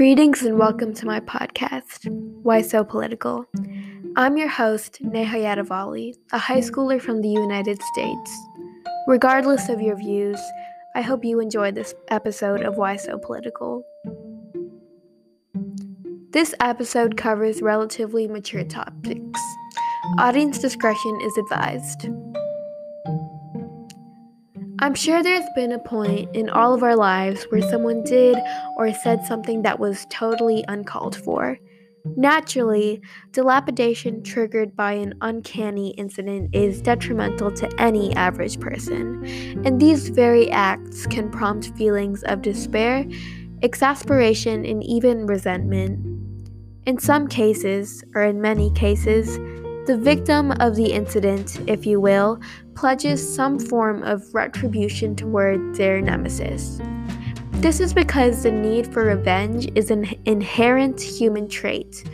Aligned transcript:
Greetings 0.00 0.40
and 0.44 0.58
welcome 0.58 0.94
to 0.94 1.04
my 1.04 1.20
podcast, 1.20 2.08
Why 2.42 2.62
So 2.62 2.82
Political. 2.82 3.44
I'm 4.16 4.38
your 4.38 4.48
host, 4.48 4.96
Neha 5.02 5.36
Yadavalli, 5.36 6.14
a 6.32 6.38
high 6.38 6.60
schooler 6.60 6.98
from 6.98 7.20
the 7.20 7.28
United 7.28 7.82
States. 7.82 8.34
Regardless 9.06 9.68
of 9.68 9.82
your 9.82 9.96
views, 9.96 10.40
I 10.96 11.02
hope 11.02 11.22
you 11.22 11.38
enjoy 11.38 11.72
this 11.72 11.92
episode 12.08 12.62
of 12.62 12.78
Why 12.78 12.96
So 12.96 13.18
Political. 13.18 13.82
This 16.30 16.54
episode 16.60 17.18
covers 17.18 17.60
relatively 17.60 18.26
mature 18.26 18.64
topics. 18.64 19.40
Audience 20.18 20.60
discretion 20.60 21.20
is 21.20 21.36
advised. 21.36 22.08
I'm 24.82 24.94
sure 24.94 25.22
there's 25.22 25.44
been 25.54 25.72
a 25.72 25.78
point 25.78 26.34
in 26.34 26.48
all 26.48 26.72
of 26.72 26.82
our 26.82 26.96
lives 26.96 27.44
where 27.50 27.60
someone 27.60 28.02
did 28.02 28.38
or 28.78 28.94
said 28.94 29.26
something 29.26 29.60
that 29.60 29.78
was 29.78 30.06
totally 30.08 30.64
uncalled 30.68 31.16
for. 31.16 31.58
Naturally, 32.16 33.02
dilapidation 33.32 34.22
triggered 34.22 34.74
by 34.74 34.94
an 34.94 35.12
uncanny 35.20 35.90
incident 35.98 36.54
is 36.54 36.80
detrimental 36.80 37.52
to 37.52 37.68
any 37.78 38.14
average 38.14 38.58
person, 38.58 39.22
and 39.66 39.78
these 39.78 40.08
very 40.08 40.50
acts 40.50 41.06
can 41.06 41.30
prompt 41.30 41.76
feelings 41.76 42.22
of 42.22 42.40
despair, 42.40 43.04
exasperation, 43.60 44.64
and 44.64 44.82
even 44.82 45.26
resentment. 45.26 45.98
In 46.86 46.96
some 46.96 47.28
cases, 47.28 48.02
or 48.14 48.22
in 48.22 48.40
many 48.40 48.70
cases, 48.72 49.38
the 49.90 49.98
victim 49.98 50.52
of 50.60 50.76
the 50.76 50.92
incident, 50.92 51.58
if 51.68 51.84
you 51.84 52.00
will, 52.00 52.40
pledges 52.76 53.18
some 53.34 53.58
form 53.58 54.04
of 54.04 54.32
retribution 54.32 55.16
toward 55.16 55.74
their 55.74 56.00
nemesis. 56.00 56.80
This 57.54 57.80
is 57.80 57.92
because 57.92 58.44
the 58.44 58.52
need 58.52 58.92
for 58.92 59.04
revenge 59.06 59.68
is 59.74 59.90
an 59.90 60.06
inherent 60.26 61.00
human 61.00 61.48
trait, 61.48 62.04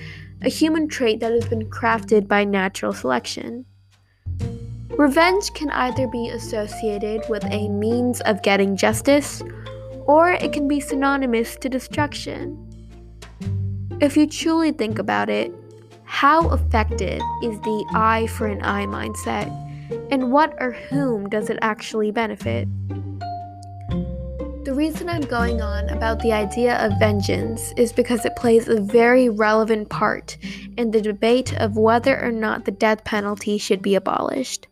a 0.41 0.49
human 0.49 0.89
trait 0.89 1.21
that 1.21 1.33
has 1.33 1.47
been 1.49 1.69
crafted 1.69 2.27
by 2.27 2.45
natural 2.45 2.95
selection. 2.95 3.67
Revenge 4.97 5.53
can 5.53 5.69
either 5.69 6.07
be 6.07 6.31
associated 6.31 7.25
with 7.29 7.45
a 7.45 7.69
means 7.69 8.23
of 8.23 8.43
getting 8.43 8.75
justice, 8.75 9.43
or 10.07 10.31
it 10.31 10.51
can 10.51 10.67
be 10.67 10.81
synonymous 10.81 11.57
to 11.57 11.69
destruction. 11.69 12.57
If 14.01 14.17
you 14.17 14.27
truly 14.27 14.73
think 14.73 14.99
about 14.99 15.29
it, 15.29 15.53
how 16.07 16.51
effective 16.53 17.21
is 17.43 17.61
the 17.61 17.85
eye 17.95 18.27
for 18.29 18.47
an 18.47 18.63
eye 18.63 18.87
mindset? 18.87 19.53
And 20.11 20.33
what 20.33 20.55
or 20.59 20.73
whom 20.73 21.29
does 21.29 21.51
it 21.51 21.59
actually 21.61 22.11
benefit? 22.11 22.69
The 24.65 24.75
reason 24.75 25.09
I'm 25.09 25.23
going 25.23 25.61
on 25.61 25.89
about 25.91 26.21
the 26.21 26.33
idea 26.33 26.77
of 26.85 26.99
vengeance 26.99 27.73
is 27.77 27.93
because 27.93 28.25
it 28.25 28.35
plays 28.35 28.67
a 28.67 28.81
very 28.81 29.29
relevant 29.29 29.91
part 29.91 30.39
in 30.77 30.91
the 30.91 31.01
debate 31.01 31.57
of 31.61 31.77
whether 31.77 32.21
or 32.21 32.33
not 32.33 32.65
the 32.65 32.73
death 32.73 33.05
penalty 33.05 33.59
should 33.59 33.83
be 33.83 33.95
abolished. 33.95 34.67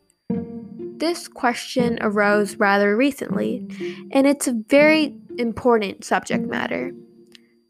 This 0.97 1.29
question 1.29 1.99
arose 2.01 2.57
rather 2.57 2.97
recently, 2.97 3.69
and 4.11 4.27
it's 4.27 4.49
a 4.49 4.61
very 4.69 5.17
important 5.39 6.05
subject 6.05 6.47
matter. 6.47 6.93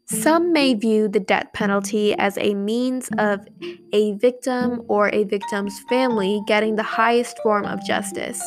Some 0.07 0.53
may 0.53 0.75
view 0.75 1.07
the 1.07 1.19
death 1.19 1.47
penalty 1.53 2.13
as 2.13 2.37
a 2.37 2.53
means 2.53 3.09
of 3.17 3.47
a 3.91 4.13
victim 4.13 4.83
or 4.87 5.09
a 5.09 5.23
victim's 5.23 5.79
family 5.89 6.41
getting 6.45 6.75
the 6.75 6.83
highest 6.83 7.39
form 7.39 7.65
of 7.65 7.83
justice. 7.83 8.41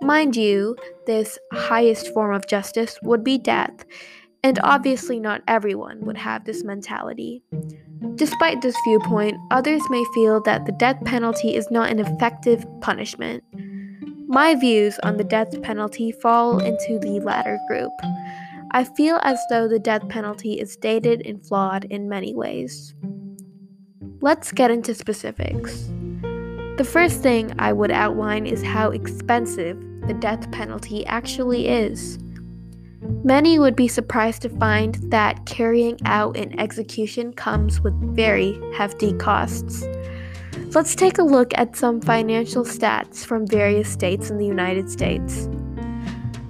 Mind 0.00 0.36
you, 0.36 0.74
this 1.06 1.38
highest 1.52 2.12
form 2.14 2.34
of 2.34 2.46
justice 2.46 2.98
would 3.02 3.22
be 3.22 3.36
death, 3.36 3.84
and 4.42 4.58
obviously 4.62 5.20
not 5.20 5.42
everyone 5.46 6.00
would 6.06 6.16
have 6.16 6.44
this 6.44 6.64
mentality. 6.64 7.42
Despite 8.14 8.62
this 8.62 8.76
viewpoint, 8.86 9.36
others 9.50 9.82
may 9.90 10.04
feel 10.14 10.40
that 10.44 10.64
the 10.64 10.72
death 10.72 11.04
penalty 11.04 11.54
is 11.54 11.70
not 11.70 11.90
an 11.90 11.98
effective 11.98 12.64
punishment. 12.80 13.44
My 14.28 14.54
views 14.54 14.98
on 15.02 15.18
the 15.18 15.24
death 15.24 15.60
penalty 15.60 16.10
fall 16.10 16.58
into 16.58 16.98
the 16.98 17.20
latter 17.20 17.58
group. 17.68 17.92
I 18.76 18.84
feel 18.84 19.18
as 19.22 19.40
though 19.48 19.68
the 19.68 19.78
death 19.78 20.06
penalty 20.10 20.60
is 20.60 20.76
dated 20.76 21.22
and 21.24 21.42
flawed 21.42 21.86
in 21.86 22.10
many 22.10 22.34
ways. 22.34 22.94
Let's 24.20 24.52
get 24.52 24.70
into 24.70 24.94
specifics. 24.94 25.86
The 26.76 26.86
first 26.86 27.22
thing 27.22 27.54
I 27.58 27.72
would 27.72 27.90
outline 27.90 28.44
is 28.44 28.62
how 28.62 28.90
expensive 28.90 29.80
the 30.06 30.12
death 30.12 30.52
penalty 30.52 31.06
actually 31.06 31.68
is. 31.68 32.18
Many 33.24 33.58
would 33.58 33.76
be 33.76 33.88
surprised 33.88 34.42
to 34.42 34.50
find 34.50 34.96
that 35.10 35.46
carrying 35.46 35.96
out 36.04 36.36
an 36.36 36.60
execution 36.60 37.32
comes 37.32 37.80
with 37.80 37.94
very 38.14 38.60
hefty 38.74 39.14
costs. 39.14 39.86
Let's 40.74 40.94
take 40.94 41.16
a 41.16 41.22
look 41.22 41.52
at 41.54 41.76
some 41.76 42.02
financial 42.02 42.64
stats 42.64 43.24
from 43.24 43.46
various 43.46 43.88
states 43.88 44.28
in 44.28 44.36
the 44.36 44.44
United 44.44 44.90
States. 44.90 45.48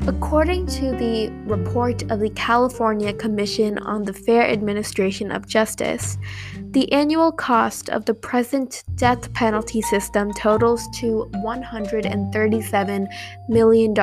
According 0.09 0.67
to 0.69 0.93
the 0.93 1.31
report 1.47 2.03
of 2.13 2.21
the 2.21 2.31
California 2.31 3.13
Commission 3.13 3.77
on 3.79 4.05
the 4.05 4.13
Fair 4.13 4.47
Administration 4.47 5.33
of 5.33 5.49
Justice, 5.49 6.17
the 6.71 6.93
annual 6.93 7.33
cost 7.33 7.89
of 7.89 8.05
the 8.05 8.15
present 8.15 8.85
death 8.95 9.33
penalty 9.33 9.83
system 9.83 10.33
totals 10.33 10.87
to 11.01 11.29
$137 11.35 13.07
million 13.49 13.95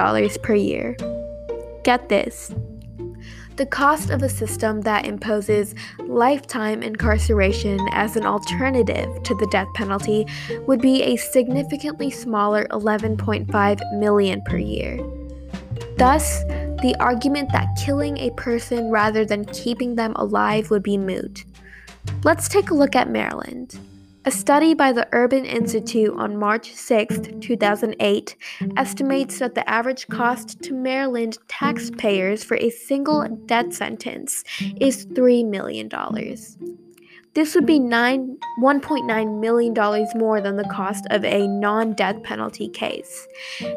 per 0.41 0.55
year. 0.55 0.97
Get 1.85 2.09
this. 2.09 2.53
The 3.55 3.65
cost 3.65 4.09
of 4.09 4.23
a 4.23 4.29
system 4.29 4.81
that 4.81 5.05
imposes 5.05 5.73
lifetime 5.99 6.83
incarceration 6.83 7.79
as 7.91 8.17
an 8.17 8.25
alternative 8.25 9.23
to 9.23 9.35
the 9.35 9.47
death 9.51 9.67
penalty 9.73 10.27
would 10.67 10.81
be 10.81 11.01
a 11.01 11.15
significantly 11.15 12.11
smaller 12.11 12.67
11.5 12.71 13.99
million 13.99 14.41
per 14.41 14.57
year. 14.57 14.99
Thus, 16.03 16.43
the 16.81 16.97
argument 16.99 17.53
that 17.53 17.77
killing 17.77 18.17
a 18.17 18.29
person 18.31 18.89
rather 18.89 19.23
than 19.23 19.45
keeping 19.45 19.95
them 19.95 20.11
alive 20.17 20.69
would 20.69 20.83
be 20.83 20.97
moot. 20.97 21.45
Let's 22.25 22.49
take 22.49 22.71
a 22.71 22.73
look 22.73 22.93
at 22.93 23.09
Maryland. 23.09 23.79
A 24.25 24.31
study 24.31 24.73
by 24.73 24.91
the 24.91 25.07
Urban 25.13 25.45
Institute 25.45 26.13
on 26.17 26.35
March 26.35 26.73
6, 26.73 27.19
2008, 27.39 28.35
estimates 28.75 29.39
that 29.39 29.55
the 29.55 29.69
average 29.69 30.05
cost 30.09 30.61
to 30.63 30.73
Maryland 30.73 31.37
taxpayers 31.47 32.43
for 32.43 32.57
a 32.57 32.69
single 32.69 33.25
death 33.45 33.73
sentence 33.73 34.43
is 34.81 35.05
$3 35.05 35.49
million. 35.49 35.89
This 37.33 37.55
would 37.55 37.66
be 37.66 37.79
nine, 37.79 38.38
$1.9 38.61 39.39
million 39.39 40.07
more 40.16 40.39
than 40.39 40.55
the 40.55 40.66
cost 40.66 41.07
of 41.09 41.25
a 41.25 41.47
non 41.47 41.94
death 41.94 42.21
penalty 42.21 42.69
case. 42.69 43.27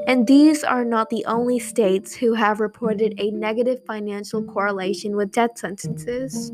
And 0.07 0.27
these 0.27 0.63
are 0.63 0.85
not 0.85 1.09
the 1.09 1.25
only 1.25 1.59
states 1.59 2.15
who 2.15 2.35
have 2.35 2.61
reported 2.61 3.15
a 3.19 3.31
negative 3.31 3.83
financial 3.87 4.45
correlation 4.45 5.17
with 5.17 5.33
death 5.33 5.57
sentences. 5.57 6.53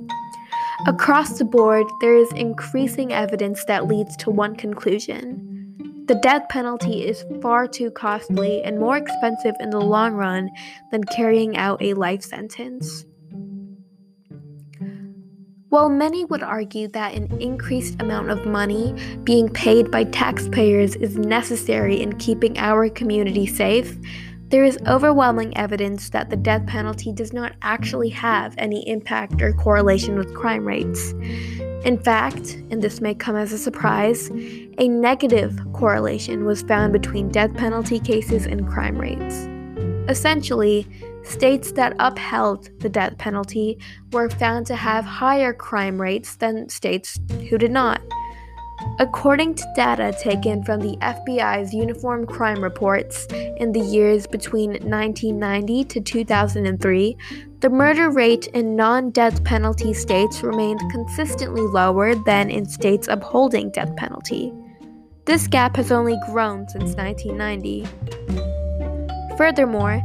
Across 0.86 1.38
the 1.38 1.44
board, 1.44 1.86
there 2.00 2.16
is 2.16 2.30
increasing 2.34 3.12
evidence 3.12 3.64
that 3.64 3.88
leads 3.88 4.16
to 4.18 4.30
one 4.30 4.54
conclusion. 4.54 5.48
The 6.06 6.16
death 6.16 6.48
penalty 6.50 7.04
is 7.04 7.24
far 7.40 7.66
too 7.66 7.90
costly 7.90 8.62
and 8.62 8.78
more 8.78 8.96
expensive 8.96 9.54
in 9.58 9.70
the 9.70 9.80
long 9.80 10.14
run 10.14 10.50
than 10.92 11.02
carrying 11.04 11.56
out 11.56 11.82
a 11.82 11.94
life 11.94 12.22
sentence. 12.22 13.06
While 15.72 15.88
many 15.88 16.26
would 16.26 16.42
argue 16.42 16.86
that 16.88 17.14
an 17.14 17.40
increased 17.40 17.98
amount 18.02 18.28
of 18.28 18.44
money 18.44 18.94
being 19.24 19.48
paid 19.48 19.90
by 19.90 20.04
taxpayers 20.04 20.96
is 20.96 21.16
necessary 21.16 21.98
in 21.98 22.18
keeping 22.18 22.58
our 22.58 22.90
community 22.90 23.46
safe, 23.46 23.96
there 24.48 24.64
is 24.64 24.76
overwhelming 24.86 25.56
evidence 25.56 26.10
that 26.10 26.28
the 26.28 26.36
death 26.36 26.66
penalty 26.66 27.10
does 27.10 27.32
not 27.32 27.54
actually 27.62 28.10
have 28.10 28.54
any 28.58 28.86
impact 28.86 29.40
or 29.40 29.54
correlation 29.54 30.18
with 30.18 30.34
crime 30.34 30.68
rates. 30.68 31.12
In 31.86 31.98
fact, 31.98 32.58
and 32.70 32.82
this 32.82 33.00
may 33.00 33.14
come 33.14 33.34
as 33.34 33.50
a 33.54 33.58
surprise, 33.58 34.28
a 34.76 34.88
negative 34.88 35.58
correlation 35.72 36.44
was 36.44 36.60
found 36.60 36.92
between 36.92 37.30
death 37.30 37.56
penalty 37.56 37.98
cases 37.98 38.44
and 38.44 38.68
crime 38.68 38.98
rates. 38.98 39.48
Essentially, 40.10 40.86
States 41.24 41.72
that 41.72 41.94
upheld 41.98 42.68
the 42.80 42.88
death 42.88 43.16
penalty 43.18 43.78
were 44.12 44.28
found 44.28 44.66
to 44.66 44.76
have 44.76 45.04
higher 45.04 45.52
crime 45.52 46.00
rates 46.00 46.36
than 46.36 46.68
states 46.68 47.18
who 47.48 47.58
did 47.58 47.70
not. 47.70 48.00
According 48.98 49.54
to 49.54 49.72
data 49.74 50.14
taken 50.20 50.62
from 50.64 50.80
the 50.80 50.96
FBI's 50.96 51.72
Uniform 51.72 52.26
Crime 52.26 52.62
Reports 52.62 53.26
in 53.56 53.72
the 53.72 53.80
years 53.80 54.26
between 54.26 54.70
1990 54.70 55.84
to 55.84 56.00
2003, 56.00 57.16
the 57.60 57.70
murder 57.70 58.10
rate 58.10 58.48
in 58.48 58.74
non 58.74 59.10
death 59.10 59.44
penalty 59.44 59.94
states 59.94 60.42
remained 60.42 60.80
consistently 60.90 61.62
lower 61.62 62.14
than 62.14 62.50
in 62.50 62.66
states 62.66 63.08
upholding 63.08 63.70
death 63.70 63.94
penalty. 63.96 64.52
This 65.24 65.46
gap 65.46 65.76
has 65.76 65.92
only 65.92 66.18
grown 66.26 66.68
since 66.68 66.96
1990. 66.96 67.86
Furthermore, 69.36 70.02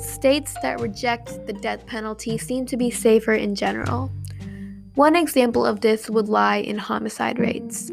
States 0.00 0.56
that 0.62 0.80
reject 0.80 1.46
the 1.46 1.52
death 1.52 1.86
penalty 1.86 2.38
seem 2.38 2.64
to 2.66 2.76
be 2.76 2.90
safer 2.90 3.32
in 3.32 3.54
general. 3.54 4.10
One 4.94 5.14
example 5.14 5.64
of 5.64 5.80
this 5.80 6.08
would 6.08 6.28
lie 6.28 6.56
in 6.56 6.78
homicide 6.78 7.38
rates. 7.38 7.90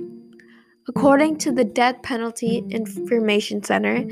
According 0.88 1.38
to 1.40 1.52
the 1.52 1.66
Death 1.66 2.02
Penalty 2.02 2.64
Information 2.70 3.62
Center, 3.62 4.06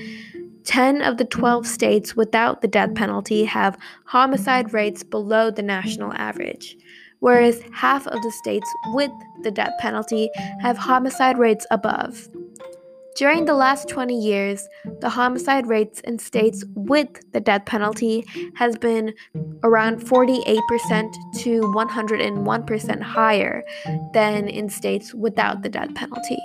10 0.65 1.01
of 1.01 1.17
the 1.17 1.25
12 1.25 1.65
states 1.65 2.15
without 2.15 2.61
the 2.61 2.67
death 2.67 2.93
penalty 2.95 3.45
have 3.45 3.77
homicide 4.05 4.73
rates 4.73 5.03
below 5.03 5.49
the 5.49 5.61
national 5.61 6.11
average, 6.13 6.77
whereas 7.19 7.61
half 7.71 8.07
of 8.07 8.21
the 8.21 8.31
states 8.31 8.69
with 8.93 9.11
the 9.43 9.51
death 9.51 9.73
penalty 9.79 10.29
have 10.59 10.77
homicide 10.77 11.37
rates 11.37 11.65
above. 11.71 12.27
During 13.15 13.45
the 13.45 13.53
last 13.53 13.87
20 13.87 14.13
years, 14.13 14.67
the 14.99 15.07
homicide 15.07 15.67
rates 15.67 16.01
in 16.01 16.19
states 16.19 16.65
with 16.75 17.07
the 17.31 17.39
death 17.39 17.65
penalty 17.65 18.25
has 18.55 18.77
been 18.77 19.13
around 19.63 20.01
48% 20.01 21.13
to 21.39 21.61
101% 21.61 23.01
higher 23.01 23.63
than 24.13 24.49
in 24.49 24.67
states 24.67 25.13
without 25.13 25.61
the 25.61 25.69
death 25.69 25.95
penalty. 25.95 26.39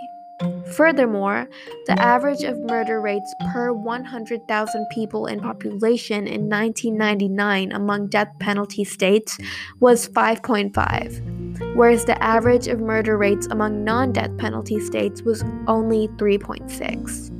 Furthermore, 0.77 1.49
the 1.87 2.01
average 2.01 2.45
of 2.45 2.57
murder 2.61 3.01
rates 3.01 3.35
per 3.53 3.73
100,000 3.73 4.87
people 4.93 5.27
in 5.27 5.41
population 5.41 6.29
in 6.29 6.49
1999 6.49 7.73
among 7.73 8.07
death 8.07 8.31
penalty 8.39 8.85
states 8.85 9.37
was 9.81 10.09
5.5, 10.09 11.30
whereas 11.75 12.05
the 12.05 12.23
average 12.23 12.67
of 12.67 12.81
murder 12.81 13.17
rates 13.17 13.47
among 13.51 13.85
non 13.85 14.13
death 14.13 14.37
penalty 14.39 14.81
states 14.81 15.23
was 15.23 15.45
only 15.67 16.09
3.6. 16.09 17.31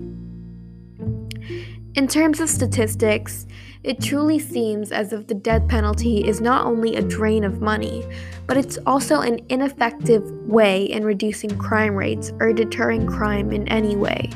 In 1.97 2.07
terms 2.07 2.39
of 2.41 2.49
statistics, 2.49 3.47
it 3.83 4.01
truly 4.01 4.39
seems 4.39 4.93
as 4.93 5.13
if 5.13 5.27
the 5.27 5.35
death 5.35 5.67
penalty 5.69 6.27
is 6.27 6.41
not 6.41 6.67
only 6.67 6.97
a 6.97 7.03
drain 7.03 7.45
of 7.45 7.61
money, 7.61 8.05
but 8.47 8.57
it's 8.57 8.79
also 8.87 9.21
an 9.21 9.41
ineffective 9.49 10.23
way 10.47 10.85
in 10.85 11.05
reducing 11.05 11.57
crime 11.59 11.97
rates 11.97 12.33
or 12.39 12.53
deterring 12.53 13.07
crime 13.07 13.53
in 13.53 13.67
any 13.69 13.97
way. 13.97 14.31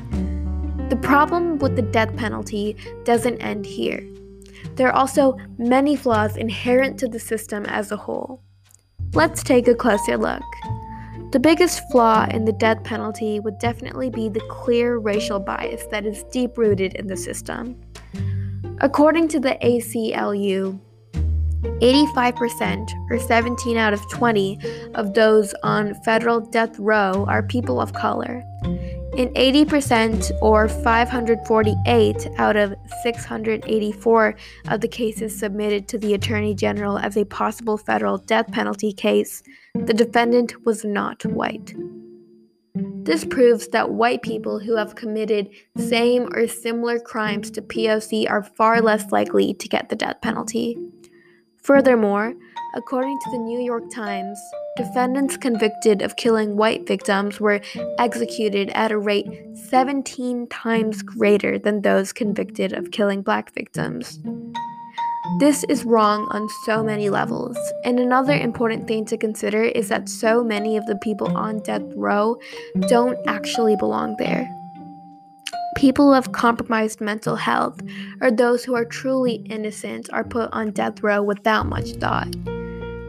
The 0.88 0.98
problem 1.00 1.58
with 1.58 1.76
the 1.76 1.82
death 1.82 2.14
penalty 2.16 2.76
doesn't 3.04 3.38
end 3.38 3.66
here. 3.66 4.02
There 4.76 4.88
are 4.88 4.94
also 4.94 5.36
many 5.58 5.94
flaws 5.94 6.36
inherent 6.36 6.98
to 7.00 7.08
the 7.08 7.20
system 7.20 7.64
as 7.66 7.92
a 7.92 7.96
whole. 7.96 8.42
Let's 9.14 9.44
take 9.44 9.68
a 9.68 9.76
closer 9.76 10.16
look. 10.16 10.42
The 11.30 11.38
biggest 11.38 11.88
flaw 11.92 12.26
in 12.28 12.46
the 12.46 12.52
death 12.52 12.82
penalty 12.82 13.38
would 13.38 13.58
definitely 13.60 14.10
be 14.10 14.28
the 14.28 14.42
clear 14.50 14.98
racial 14.98 15.38
bias 15.38 15.86
that 15.92 16.04
is 16.04 16.24
deep 16.32 16.58
rooted 16.58 16.94
in 16.94 17.06
the 17.06 17.16
system. 17.16 17.80
According 18.80 19.28
to 19.28 19.38
the 19.38 19.56
ACLU, 19.62 20.80
85%, 21.62 22.90
or 23.08 23.20
17 23.20 23.76
out 23.76 23.92
of 23.92 24.10
20, 24.10 24.58
of 24.94 25.14
those 25.14 25.54
on 25.62 25.94
federal 26.02 26.40
death 26.40 26.76
row 26.80 27.24
are 27.28 27.44
people 27.44 27.80
of 27.80 27.92
color. 27.92 28.42
In 29.16 29.28
80%, 29.34 30.32
or 30.42 30.68
548 30.68 32.26
out 32.36 32.56
of 32.56 32.74
684 33.04 34.34
of 34.68 34.80
the 34.80 34.88
cases 34.88 35.38
submitted 35.38 35.86
to 35.86 35.98
the 35.98 36.14
Attorney 36.14 36.52
General 36.52 36.98
as 36.98 37.16
a 37.16 37.24
possible 37.24 37.78
federal 37.78 38.18
death 38.18 38.50
penalty 38.50 38.92
case, 38.92 39.44
the 39.76 39.94
defendant 39.94 40.66
was 40.66 40.84
not 40.84 41.24
white. 41.24 41.76
This 42.74 43.24
proves 43.24 43.68
that 43.68 43.92
white 43.92 44.22
people 44.22 44.58
who 44.58 44.74
have 44.74 44.96
committed 44.96 45.48
same 45.76 46.28
or 46.34 46.48
similar 46.48 46.98
crimes 46.98 47.52
to 47.52 47.62
POC 47.62 48.28
are 48.28 48.42
far 48.42 48.80
less 48.80 49.12
likely 49.12 49.54
to 49.54 49.68
get 49.68 49.90
the 49.90 49.96
death 49.96 50.20
penalty. 50.22 50.76
Furthermore, 51.62 52.34
according 52.74 53.18
to 53.20 53.30
the 53.30 53.38
New 53.38 53.60
York 53.60 53.84
Times, 53.90 54.38
defendants 54.76 55.36
convicted 55.36 56.02
of 56.02 56.16
killing 56.16 56.56
white 56.56 56.86
victims 56.86 57.40
were 57.40 57.60
executed 57.98 58.70
at 58.70 58.90
a 58.90 58.98
rate 58.98 59.28
17 59.54 60.48
times 60.48 61.02
greater 61.02 61.58
than 61.58 61.82
those 61.82 62.12
convicted 62.12 62.72
of 62.72 62.90
killing 62.90 63.22
black 63.22 63.54
victims. 63.54 64.18
This 65.38 65.64
is 65.68 65.84
wrong 65.84 66.28
on 66.30 66.48
so 66.64 66.82
many 66.82 67.08
levels. 67.10 67.56
And 67.84 67.98
another 67.98 68.34
important 68.34 68.86
thing 68.86 69.04
to 69.06 69.16
consider 69.16 69.62
is 69.62 69.88
that 69.88 70.08
so 70.08 70.44
many 70.44 70.76
of 70.76 70.84
the 70.86 70.96
people 70.96 71.34
on 71.36 71.60
death 71.60 71.84
row 71.94 72.36
don't 72.88 73.18
actually 73.26 73.76
belong 73.76 74.16
there. 74.18 74.48
People 75.76 76.12
have 76.12 76.32
compromised 76.32 77.00
mental 77.00 77.36
health 77.36 77.80
or 78.20 78.30
those 78.30 78.64
who 78.64 78.74
are 78.74 78.84
truly 78.84 79.36
innocent 79.48 80.08
are 80.12 80.24
put 80.24 80.50
on 80.52 80.70
death 80.72 81.02
row 81.02 81.22
without 81.22 81.66
much 81.66 81.92
thought. 81.92 82.34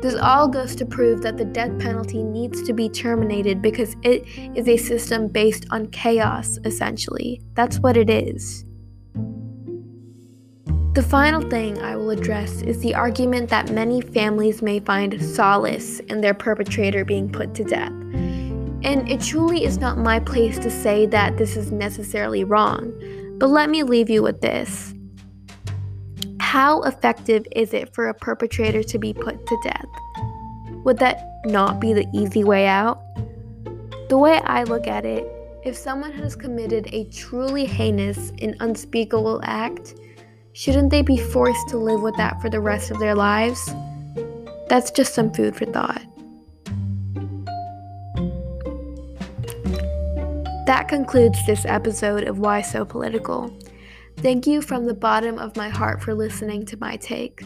This 0.06 0.22
all 0.22 0.48
goes 0.48 0.76
to 0.76 0.86
prove 0.86 1.24
that 1.24 1.36
the 1.36 1.46
death 1.46 1.80
penalty 1.80 2.22
needs 2.22 2.62
to 2.62 2.74
be 2.74 2.90
terminated 2.90 3.60
because 3.60 3.96
it 4.04 4.24
is 4.56 4.68
a 4.68 4.78
system 4.78 5.28
based 5.28 5.66
on 5.72 5.88
chaos, 5.88 6.60
essentially. 6.64 7.42
That's 7.56 7.80
what 7.80 7.98
it 7.98 8.08
is. 8.08 8.66
The 10.94 11.02
final 11.02 11.42
thing 11.50 11.82
I 11.82 11.96
will 11.96 12.12
address 12.12 12.62
is 12.62 12.82
the 12.82 12.94
argument 12.94 13.50
that 13.50 13.72
many 13.72 14.00
families 14.00 14.62
may 14.62 14.80
find 14.80 15.20
solace 15.20 16.02
in 16.02 16.22
their 16.22 16.36
perpetrator 16.36 17.04
being 17.04 17.28
put 17.28 17.56
to 17.56 17.64
death. 17.64 17.90
And 17.90 19.10
it 19.10 19.22
truly 19.22 19.66
is 19.66 19.80
not 19.80 19.98
my 19.98 20.20
place 20.20 20.60
to 20.60 20.70
say 20.70 21.08
that 21.08 21.38
this 21.38 21.58
is 21.58 21.72
necessarily 21.72 22.44
wrong, 22.44 22.94
but 23.40 23.50
let 23.50 23.72
me 23.72 23.82
leave 23.82 24.12
you 24.12 24.22
with 24.22 24.42
this. 24.42 24.95
How 26.56 26.84
effective 26.84 27.46
is 27.54 27.74
it 27.74 27.94
for 27.94 28.08
a 28.08 28.14
perpetrator 28.14 28.82
to 28.82 28.98
be 28.98 29.14
put 29.14 29.46
to 29.46 29.58
death? 29.62 29.86
Would 30.86 31.00
that 31.00 31.42
not 31.44 31.82
be 31.82 31.92
the 31.92 32.08
easy 32.14 32.46
way 32.46 32.66
out? 32.66 33.02
The 34.08 34.18
way 34.18 34.40
I 34.40 34.64
look 34.64 34.88
at 34.88 35.06
it, 35.06 35.28
if 35.66 35.76
someone 35.76 36.14
has 36.14 36.34
committed 36.34 36.88
a 36.94 37.10
truly 37.10 37.66
heinous 37.66 38.32
and 38.42 38.56
unspeakable 38.62 39.42
act, 39.44 39.96
Shouldn't 40.54 40.92
they 40.92 41.02
be 41.02 41.18
forced 41.18 41.68
to 41.68 41.78
live 41.78 42.02
with 42.02 42.16
that 42.16 42.42
for 42.42 42.50
the 42.50 42.62
rest 42.62 42.90
of 42.90 43.00
their 43.00 43.16
lives? 43.16 43.70
That's 44.70 44.90
just 44.90 45.14
some 45.14 45.34
food 45.34 45.58
for 45.58 45.66
thought. 45.66 46.02
That 50.66 50.86
concludes 50.88 51.46
this 51.46 51.66
episode 51.66 52.24
of 52.24 52.40
Why 52.40 52.62
So 52.62 52.86
Political. 52.86 53.65
Thank 54.26 54.48
you 54.48 54.64
from 54.64 54.88
the 54.88 54.96
bottom 54.96 55.38
of 55.38 55.56
my 55.56 55.70
heart 55.70 56.02
for 56.02 56.16
listening 56.16 56.66
to 56.66 56.78
my 56.78 56.96
take. 56.96 57.44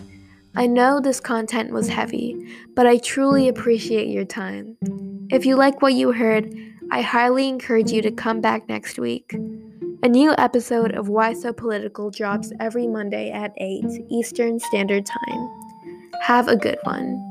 I 0.56 0.66
know 0.66 1.02
this 1.02 1.20
content 1.20 1.74
was 1.74 1.90
heavy, 1.90 2.56
but 2.74 2.88
I 2.88 3.00
truly 3.00 3.50
appreciate 3.50 4.08
your 4.08 4.24
time. 4.24 4.78
If 5.30 5.46
you 5.46 5.58
like 5.58 5.82
what 5.82 5.94
you 5.94 6.14
heard, 6.14 6.56
I 6.90 7.02
highly 7.02 7.50
encourage 7.50 7.92
you 7.92 8.02
to 8.04 8.12
come 8.12 8.40
back 8.40 8.70
next 8.70 8.98
week. 8.98 9.36
A 10.04 10.08
new 10.08 10.34
episode 10.38 10.94
of 10.94 11.10
Why 11.10 11.34
So 11.34 11.52
Political 11.52 12.12
drops 12.12 12.54
every 12.62 12.88
Monday 12.88 13.30
at 13.30 13.52
8 13.58 13.84
Eastern 14.10 14.58
Standard 14.58 15.06
Time. 15.06 15.50
Have 16.22 16.48
a 16.48 16.56
good 16.56 16.80
one. 16.84 17.29